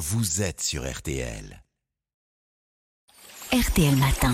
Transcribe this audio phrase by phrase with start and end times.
[0.00, 1.62] vous êtes sur RTL.
[3.52, 4.32] RTL Matin.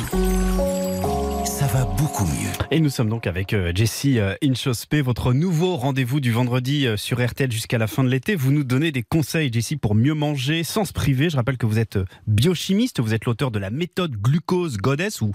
[1.47, 2.51] Ça va beaucoup mieux.
[2.71, 6.99] Et nous sommes donc avec euh, Jessie euh, Inchospé, votre nouveau rendez-vous du vendredi euh,
[6.99, 8.35] sur RTL jusqu'à la fin de l'été.
[8.35, 11.31] Vous nous donnez des conseils, Jessie, pour mieux manger sans se priver.
[11.31, 15.33] Je rappelle que vous êtes biochimiste, vous êtes l'auteur de la méthode glucose goddess ou,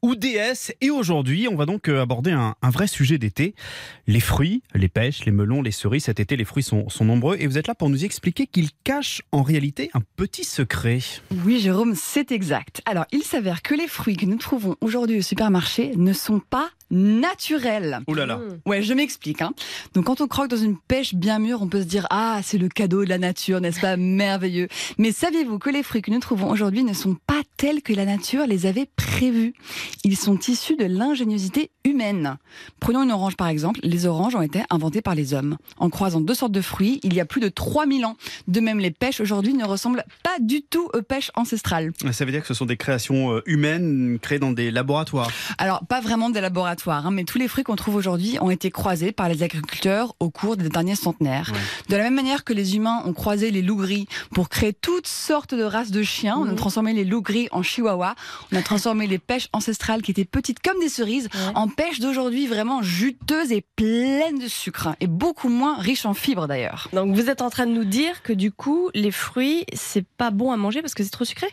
[0.00, 0.72] ou DS.
[0.80, 3.54] Et aujourd'hui, on va donc aborder un, un vrai sujet d'été.
[4.06, 6.04] Les fruits, les pêches, les melons, les cerises.
[6.04, 7.36] Cet été, les fruits sont, sont nombreux.
[7.40, 11.00] Et vous êtes là pour nous expliquer qu'ils cachent en réalité un petit secret.
[11.44, 12.80] Oui, Jérôme, c'est exact.
[12.86, 16.70] Alors, il s'avère que les fruits que nous trouvons aujourd'hui au supermarché ne sont pas
[16.90, 18.00] naturels.
[18.06, 18.40] Oh là là.
[18.66, 19.42] Ouais, je m'explique.
[19.42, 19.52] Hein.
[19.94, 22.58] Donc, quand on croque dans une pêche bien mûre, on peut se dire Ah, c'est
[22.58, 23.96] le cadeau de la nature, n'est-ce pas?
[24.18, 24.68] Merveilleux.
[24.98, 28.04] Mais saviez-vous que les fruits que nous trouvons aujourd'hui ne sont pas tels que la
[28.04, 29.54] nature les avait prévus?
[30.04, 32.36] Ils sont issus de l'ingéniosité humaine.
[32.80, 33.80] Prenons une orange par exemple.
[33.82, 35.56] Les oranges ont été inventées par les hommes.
[35.78, 38.16] En croisant deux sortes de fruits, il y a plus de 3000 ans.
[38.46, 41.92] De même, les pêches aujourd'hui ne ressemblent pas du tout aux pêches ancestrales.
[42.12, 45.30] Ça veut dire que ce sont des créations euh, humaines créées dans des laboratoires.
[45.58, 48.70] Alors, pas vraiment des laboratoires, hein, mais tous les fruits qu'on trouve aujourd'hui ont été
[48.70, 51.50] croisés par les agriculteurs au cours des derniers centenaires.
[51.52, 51.60] Ouais.
[51.88, 55.06] De la même manière que les humains ont croisé les loups gris pour créer toutes
[55.06, 58.14] sortes de races de chiens, on a transformé les loups gris en chihuahua,
[58.52, 62.46] on a transformé les pêches ancestrales qui étaient petites comme des cerises en pêches d'aujourd'hui
[62.46, 66.88] vraiment juteuses et pleines de sucre, et beaucoup moins riches en fibres d'ailleurs.
[66.92, 70.30] Donc vous êtes en train de nous dire que du coup, les fruits, c'est pas
[70.30, 71.48] bon à manger parce que c'est trop sucré?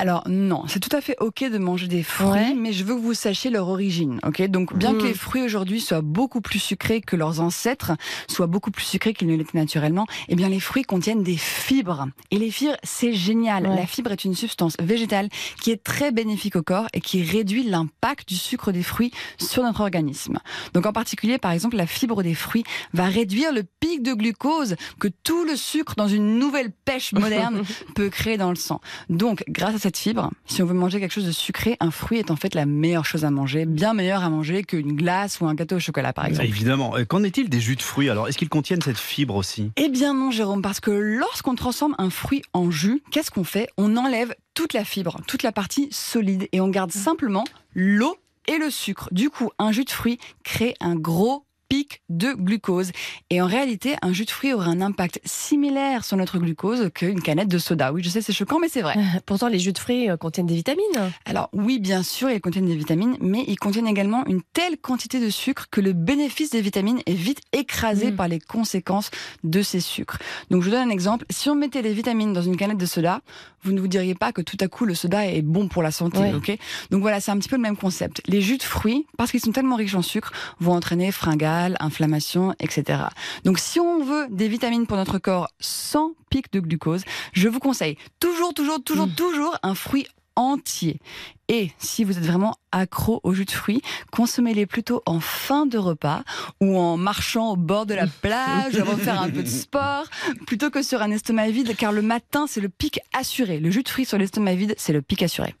[0.00, 2.54] Alors non, c'est tout à fait ok de manger des fruits, Ouais.
[2.54, 4.20] mais je veux que vous sachiez leur origine.
[4.24, 7.92] Ok, donc bien que les fruits aujourd'hui soient beaucoup plus sucrés que leurs ancêtres,
[8.28, 12.06] soient beaucoup plus sucrés qu'ils ne l'étaient naturellement, eh bien les fruits contiennent des fibres.
[12.30, 13.66] Et les fibres, c'est génial.
[13.66, 13.74] Ouais.
[13.74, 15.28] La fibre est une substance végétale
[15.60, 19.64] qui est très bénéfique au corps et qui réduit l'impact du sucre des fruits sur
[19.64, 20.38] notre organisme.
[20.74, 24.76] Donc en particulier, par exemple, la fibre des fruits va réduire le pic de glucose
[25.00, 27.62] que tout le sucre dans une nouvelle pêche moderne
[27.96, 28.80] peut créer dans le sang.
[29.08, 32.18] Donc, grâce à cette fibre, si on veut manger quelque chose de sucré, un fruit
[32.18, 35.46] est en fait la meilleure chose à manger, bien meilleure à manger qu'une glace ou
[35.46, 36.46] un gâteau au chocolat, par exemple.
[36.48, 36.94] Évidemment.
[37.08, 38.28] Qu'en est-il des jus de fruits alors?
[38.28, 39.70] Est-ce qu'ils contiennent cette fibre aussi?
[39.76, 43.68] Eh bien non, Jérôme, parce que lorsqu'on transforme un fruit en jus, qu'est-ce qu'on fait?
[43.76, 48.58] On enlève toute la fibre, toute la partie solide, et on garde simplement l'eau et
[48.58, 49.08] le sucre.
[49.12, 52.92] Du coup, un jus de fruit crée un gros pic de glucose.
[53.30, 57.20] Et en réalité, un jus de fruit aura un impact similaire sur notre glucose qu'une
[57.20, 57.92] canette de soda.
[57.92, 58.96] Oui, je sais, c'est choquant, mais c'est vrai.
[59.26, 60.84] Pourtant, les jus de fruits euh, contiennent des vitamines.
[61.24, 65.20] Alors oui, bien sûr, ils contiennent des vitamines, mais ils contiennent également une telle quantité
[65.20, 68.16] de sucre que le bénéfice des vitamines est vite écrasé Mm.
[68.16, 69.10] par les conséquences
[69.44, 70.18] de ces sucres.
[70.50, 71.24] Donc je vous donne un exemple.
[71.30, 73.20] Si on mettait les vitamines dans une canette de soda,
[73.62, 75.90] vous ne vous diriez pas que tout à coup le soda est bon pour la
[75.90, 76.18] santé.
[76.18, 76.32] Ouais.
[76.32, 76.56] ok?
[76.90, 78.22] Donc voilà, c'est un petit peu le même concept.
[78.26, 82.54] Les jus de fruits, parce qu'ils sont tellement riches en sucre, vont entraîner fringales, inflammation,
[82.60, 83.00] etc.
[83.44, 87.02] Donc si on veut des vitamines pour notre corps sans pic de glucose,
[87.32, 89.14] je vous conseille toujours, toujours, toujours, Mm.
[89.14, 91.00] toujours un fruit entier.
[91.48, 93.82] Et si vous êtes vraiment accro aux jus de fruits,
[94.12, 96.22] consommez-les plutôt en fin de repas
[96.60, 100.04] ou en marchant au bord de la plage avant de faire un peu de sport,
[100.46, 103.58] plutôt que sur un estomac vide, car le matin, c'est le pic assuré.
[103.58, 105.54] Le jus de fruits sur l'estomac vide, c'est le pic assuré.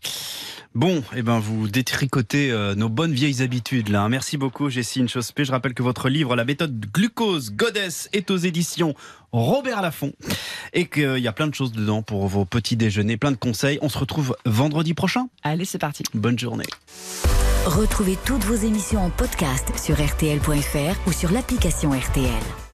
[0.74, 4.02] Bon, eh ben vous détricotez euh, nos bonnes vieilles habitudes là.
[4.02, 4.08] hein.
[4.08, 5.44] Merci beaucoup, Jessie Inchospé.
[5.44, 8.94] Je rappelle que votre livre, La méthode glucose goddess, est aux éditions
[9.32, 10.12] Robert Laffont
[10.74, 13.78] et qu'il y a plein de choses dedans pour vos petits déjeuners, plein de conseils.
[13.82, 15.28] On se retrouve vendredi prochain.
[15.42, 16.04] Allez, c'est parti.
[16.14, 16.66] Bonne journée.
[17.66, 22.67] Retrouvez toutes vos émissions en podcast sur RTL.fr ou sur l'application RTL.